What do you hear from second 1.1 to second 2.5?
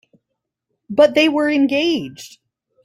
they were engaged.